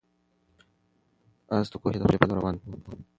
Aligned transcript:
آس 1.55 1.67
د 1.71 1.73
کوهي 1.81 1.97
د 1.99 2.03
خولې 2.05 2.17
په 2.21 2.27
لور 2.29 2.37
روان 2.39 2.55
و. 2.57 2.61